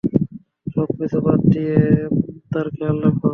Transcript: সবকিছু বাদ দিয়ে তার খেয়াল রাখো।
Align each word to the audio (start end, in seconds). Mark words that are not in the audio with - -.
সবকিছু 0.67 1.17
বাদ 1.25 1.39
দিয়ে 1.53 1.77
তার 2.51 2.67
খেয়াল 2.75 2.97
রাখো। 3.03 3.27